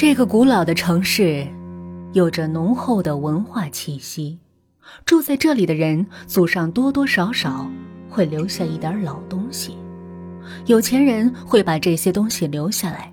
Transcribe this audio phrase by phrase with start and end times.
[0.00, 1.46] 这个古老的城市，
[2.14, 4.38] 有着浓厚的文化气息。
[5.04, 7.70] 住在这里的人，祖上多多少少
[8.08, 9.76] 会留下一点老东西。
[10.64, 13.12] 有钱人会把这些东西留下来，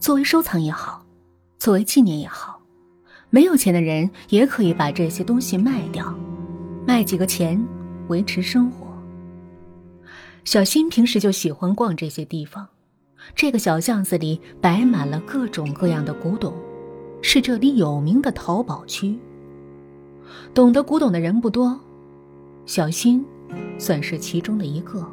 [0.00, 1.00] 作为收藏也好，
[1.60, 2.60] 作为纪念也好。
[3.30, 6.12] 没有钱的人也可以把这些东西卖掉，
[6.84, 7.64] 卖几个钱，
[8.08, 8.88] 维持生活。
[10.42, 12.66] 小新平时就喜欢逛这些地方。
[13.34, 16.54] 这个小巷子里摆满了各种各样的古董，
[17.20, 19.18] 是这里有名的淘宝区。
[20.54, 21.78] 懂得古董的人不多，
[22.64, 23.24] 小新
[23.78, 25.06] 算是其中的一个。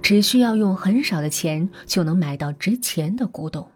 [0.00, 3.68] 只需要用很少的钱就能买到值钱的古董，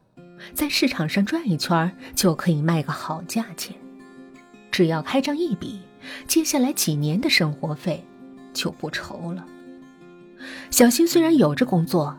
[0.54, 3.76] 在市场上转一圈就可以卖个好价钱。
[4.72, 5.78] 只要开张一笔，
[6.26, 8.04] 接下来几年的生活费
[8.52, 9.46] 就不愁了。
[10.70, 12.16] 小新虽然有着工作。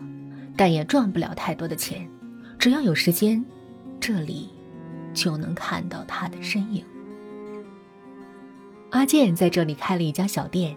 [0.58, 2.10] 但也赚不了太多的钱，
[2.58, 3.46] 只要有时间，
[4.00, 4.50] 这里
[5.14, 6.84] 就能看到他的身影。
[8.90, 10.76] 阿健在这里开了一家小店，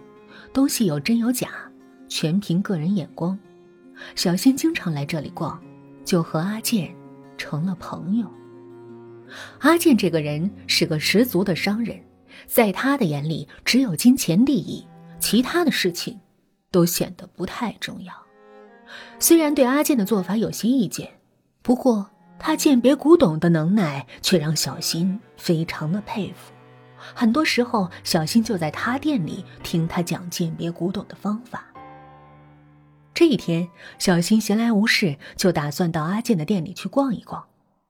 [0.53, 1.49] 东西有真有假，
[2.07, 3.37] 全凭个人眼光。
[4.15, 5.59] 小新经常来这里逛，
[6.05, 6.93] 就和阿健
[7.37, 8.31] 成了朋友。
[9.59, 11.99] 阿健这个人是个十足的商人，
[12.45, 14.85] 在他的眼里，只有金钱利益，
[15.19, 16.19] 其他的事情
[16.69, 18.13] 都显得不太重要。
[19.19, 21.19] 虽然对阿健的做法有些意见，
[21.61, 26.51] 不过他鉴别古董的能耐却让小新非常的佩服。
[27.15, 31.65] 很多时候，小新就在他店里听他讲鉴别古董的方法。
[33.13, 33.67] 这一天，
[33.99, 37.45] 小新闲来无事，就打算到阿健的店里去逛一逛。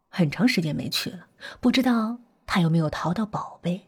[0.10, 1.28] 很长时间没去了，
[1.60, 3.88] 不知道他有没有淘到宝贝。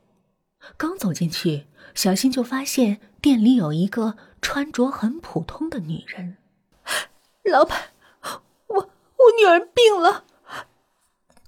[0.77, 6.37] 刚走进去，小新就发现店里有一个穿着很普通的女人。
[7.43, 7.91] 老板，
[8.67, 10.25] 我我女儿病了，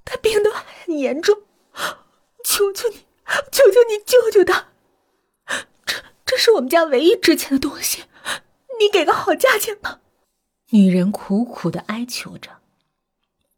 [0.04, 1.44] 她病得很严重，
[2.44, 3.06] 求求你，
[3.52, 4.68] 求求你救救她！
[5.86, 8.04] 这这是我们家唯一值钱的东西，
[8.80, 10.02] 你给个好价钱吧！
[10.72, 12.58] 女人苦苦的哀求着。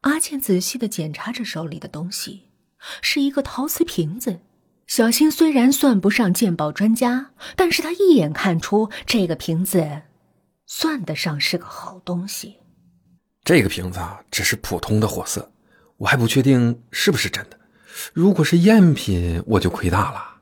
[0.01, 2.49] 阿倩仔细的检查着手里的东西，
[3.01, 4.41] 是一个陶瓷瓶子。
[4.85, 10.03] 小新虽然算不上鉴宝专家，但是他一眼看出这个瓶子。
[10.67, 12.59] 算得上是个好东西。
[13.43, 15.51] 这个瓶子啊，只是普通的货色，
[15.95, 17.59] 我还不确定是不是真的。
[18.13, 20.41] 如果是赝品，我就亏大了。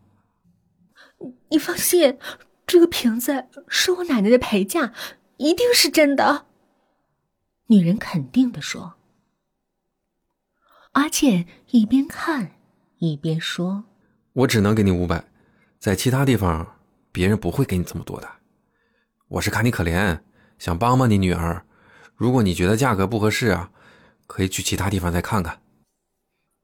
[1.49, 2.17] 你放心，
[2.65, 4.91] 这个瓶子是我奶奶的陪嫁，
[5.37, 6.47] 一定是真的。
[7.67, 8.95] 女人肯定的说。
[10.93, 12.53] 阿健一边看
[12.97, 13.83] 一边说
[14.33, 15.25] ：“我只能给你五百，
[15.77, 16.79] 在其他地方，
[17.11, 18.27] 别人不会给你这么多的。”
[19.27, 20.21] 我是看你可怜，
[20.59, 21.65] 想帮帮你女儿。
[22.15, 23.71] 如果你觉得价格不合适啊，
[24.27, 25.61] 可以去其他地方再看看。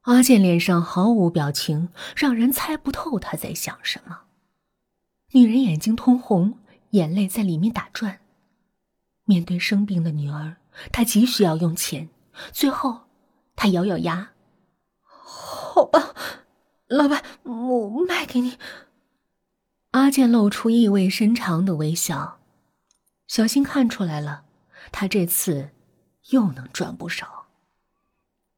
[0.01, 4.21] 阿健脸上毫无表情，让人猜不透他在想什么。
[5.33, 6.59] 女人眼睛通红，
[6.91, 8.19] 眼泪在里面打转。
[9.25, 10.57] 面对生病的女儿，
[10.91, 12.09] 她急需要用钱。
[12.51, 13.01] 最后，
[13.55, 14.31] 她咬咬牙
[15.01, 16.13] ：“好吧，
[16.87, 18.57] 老板，我卖给你。”
[19.91, 22.40] 阿健露出意味深长的微笑。
[23.31, 24.43] 小新看出来了，
[24.91, 25.69] 他这次
[26.31, 27.45] 又能赚不少。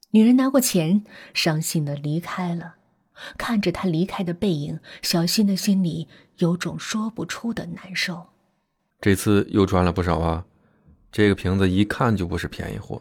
[0.09, 2.77] 女人拿过钱，伤心的离开了。
[3.37, 6.07] 看着他离开的背影，小新的心里
[6.37, 8.29] 有种说不出的难受。
[8.99, 10.43] 这次又赚了不少啊！
[11.11, 12.99] 这个瓶子一看就不是便宜货，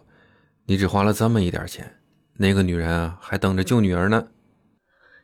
[0.66, 2.02] 你只花了这么一点钱，
[2.34, 4.28] 那个女人啊还等着救女儿呢。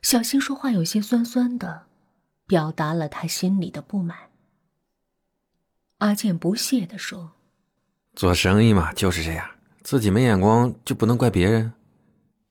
[0.00, 1.82] 小新说话有些酸酸的，
[2.46, 4.27] 表达了他心里的不满。
[5.98, 7.32] 阿健不屑地说
[8.14, 9.50] ：“做生意嘛，就是这样，
[9.82, 11.72] 自己没眼光就不能怪别人。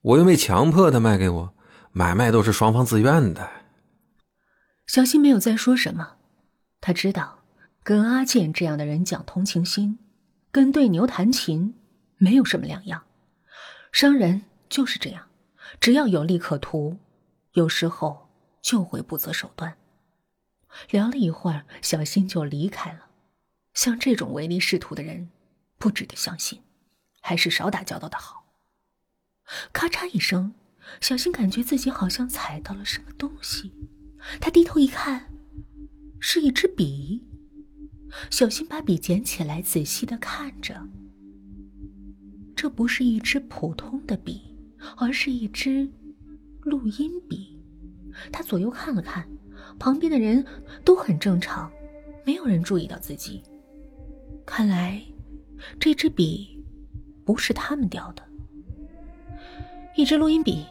[0.01, 1.53] 我又没强迫他卖给我，
[1.93, 3.49] 买卖都是双方自愿的。”
[4.85, 6.17] 小新没有再说什么，
[6.81, 7.39] 他知道，
[7.83, 9.97] 跟阿健这样的人讲同情心，
[10.51, 11.73] 跟对牛弹琴
[12.17, 13.03] 没有什么两样。
[13.93, 15.23] 商人就是这样，
[15.79, 16.97] 只要有利可图，
[17.53, 18.27] 有时候
[18.61, 19.77] 就会不择手段。
[20.89, 23.06] 聊了一会儿，小新就离开了。
[23.77, 25.29] 像这种唯利是图的人，
[25.77, 26.63] 不值得相信，
[27.21, 28.43] 还是少打交道的好。
[29.71, 30.55] 咔嚓一声，
[30.99, 33.71] 小新感觉自己好像踩到了什么东西，
[34.41, 35.31] 他低头一看，
[36.19, 37.23] 是一支笔。
[38.31, 40.87] 小新把笔捡起来，仔细的看着。
[42.55, 44.57] 这不是一支普通的笔，
[44.97, 45.87] 而是一支
[46.61, 47.61] 录音笔。
[48.31, 49.29] 他左右看了看，
[49.77, 50.43] 旁边的人
[50.83, 51.71] 都很正常，
[52.25, 53.43] 没有人注意到自己。
[54.47, 54.99] 看来，
[55.77, 56.63] 这支笔
[57.25, 58.23] 不是他们掉的。
[59.93, 60.65] 一支录音笔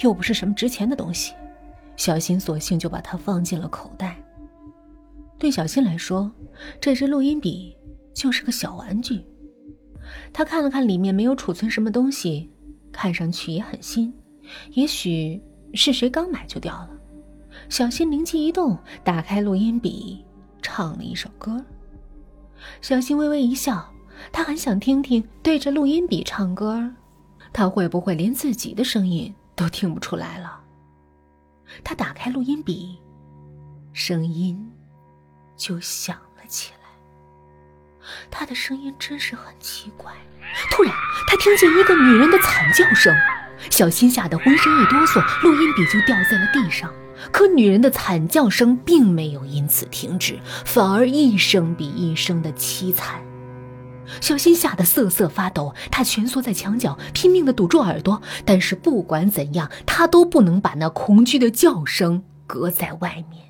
[0.00, 1.32] 又不是什么值钱的东西，
[1.96, 4.22] 小新索性就把它放进了口袋。
[5.38, 6.30] 对小新来说，
[6.78, 7.74] 这支录音笔
[8.14, 9.24] 就是个小玩具。
[10.30, 12.50] 他看了看里面没有储存什么东西，
[12.92, 14.12] 看上去也很新，
[14.72, 15.42] 也许
[15.72, 16.90] 是谁刚买就掉了。
[17.70, 20.22] 小新灵机一动，打开录音笔，
[20.60, 21.64] 唱了一首歌。
[22.80, 23.92] 小新微微一笑，
[24.32, 26.90] 他很想听听对着录音笔唱歌，
[27.52, 30.60] 他会不会连自己的声音都听不出来了？
[31.82, 32.98] 他打开录音笔，
[33.92, 34.70] 声音
[35.56, 36.78] 就响了起来。
[38.30, 40.12] 他的声音真是很奇怪。
[40.70, 40.92] 突然，
[41.28, 43.14] 他听见一个女人的惨叫声，
[43.70, 46.90] 小新吓得浑身一哆嗦，录音笔就掉在了地上。
[47.30, 53.20] 可女人的惨叫声并没有因此停止，反而一声比一声的凄惨。
[54.20, 58.20] 小新吓得瑟瑟发抖，他蜷缩在墙角，拼命的堵住耳朵。
[58.44, 63.42] 但是不管怎样，他都不能把那恐惧的叫声隔在外面。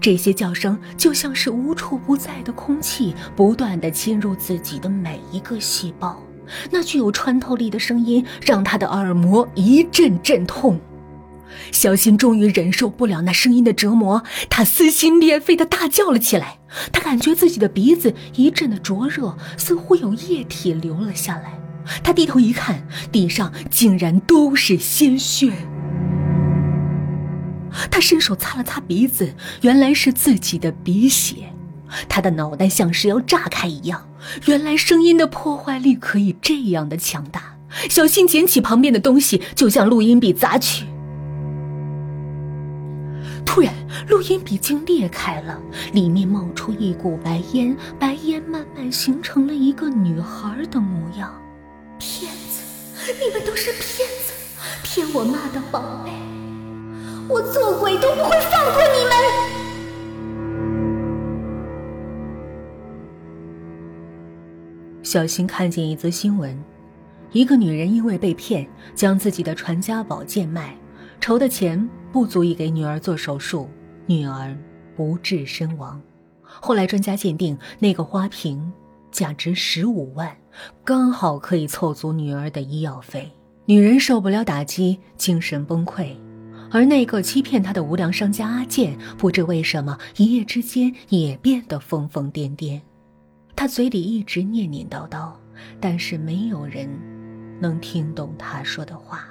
[0.00, 6.22] 这些叫声就像是无处不在的空气，不断的侵入自己的每一个细胞。
[6.70, 10.80] 那具有穿透力的声音让他的耳膜一阵阵痛。
[11.70, 16.58] 小新终于忍受不了那声音的折磨，他撕心裂肺的大叫了起来。
[16.92, 21.58] 他感觉自己的鼻子一阵的灼热，似乎有液体流了下来。
[22.02, 25.52] 他低头一看，地上竟然都是鲜血。
[27.90, 31.53] 他伸手擦了擦鼻子，原来是自己的鼻血。
[32.08, 34.08] 他的脑袋像是要炸开一样，
[34.46, 37.56] 原来声音的破坏力可以这样的强大。
[37.90, 40.86] 小新捡起旁边的东西，就向录音笔砸去。
[43.44, 43.72] 突然，
[44.08, 45.60] 录音笔竟裂开了，
[45.92, 51.32] 里面冒出一股白烟，白烟慢慢形成了一个女孩的模样。
[51.98, 54.32] 骗子，你们都是骗子，
[54.82, 56.10] 骗我妈的宝贝。
[57.28, 59.63] 我做鬼都不会放过你们！
[65.14, 66.60] 小新看见一则新闻：
[67.30, 68.66] 一个女人因为被骗，
[68.96, 70.76] 将自己的传家宝贱卖，
[71.20, 73.70] 筹的钱不足以给女儿做手术，
[74.06, 74.58] 女儿
[74.96, 76.02] 不治身亡。
[76.42, 78.72] 后来专家鉴定，那个花瓶
[79.12, 80.36] 价值十五万，
[80.82, 83.30] 刚好可以凑足女儿的医药费。
[83.66, 86.08] 女人受不了打击，精神崩溃。
[86.72, 92.80] 而那个欺骗他的无良商家阿健，不知为什么一夜之间也变得疯疯癫癫。
[93.56, 95.32] 他嘴里一直念念叨叨，
[95.80, 96.88] 但是没有人
[97.60, 99.26] 能听懂他说的话。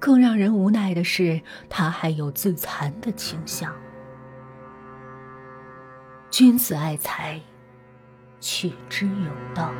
[0.00, 3.74] 更让人无奈的是，他还有自残的倾向。
[6.30, 7.40] 君子爱财，
[8.38, 9.72] 取之有道。